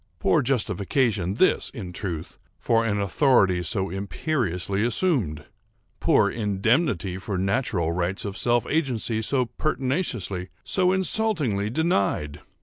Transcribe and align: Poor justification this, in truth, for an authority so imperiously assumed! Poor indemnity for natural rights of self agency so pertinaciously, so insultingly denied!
Poor 0.17 0.41
justification 0.41 1.35
this, 1.35 1.69
in 1.75 1.93
truth, 1.93 2.39
for 2.57 2.83
an 2.83 2.99
authority 2.99 3.61
so 3.61 3.91
imperiously 3.91 4.83
assumed! 4.83 5.45
Poor 5.99 6.27
indemnity 6.27 7.19
for 7.19 7.37
natural 7.37 7.91
rights 7.91 8.25
of 8.25 8.35
self 8.35 8.65
agency 8.65 9.21
so 9.21 9.45
pertinaciously, 9.45 10.49
so 10.63 10.91
insultingly 10.91 11.69
denied! 11.69 12.41